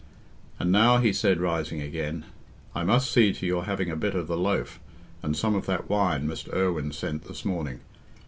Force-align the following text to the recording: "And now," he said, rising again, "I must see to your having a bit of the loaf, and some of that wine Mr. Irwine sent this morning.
"And 0.59 0.71
now," 0.71 0.97
he 0.97 1.13
said, 1.13 1.39
rising 1.39 1.79
again, 1.79 2.25
"I 2.73 2.83
must 2.83 3.11
see 3.11 3.31
to 3.33 3.45
your 3.45 3.65
having 3.65 3.91
a 3.91 3.95
bit 3.95 4.15
of 4.15 4.25
the 4.25 4.35
loaf, 4.35 4.79
and 5.21 5.37
some 5.37 5.53
of 5.53 5.67
that 5.67 5.91
wine 5.91 6.27
Mr. 6.27 6.51
Irwine 6.55 6.91
sent 6.91 7.25
this 7.25 7.45
morning. 7.45 7.81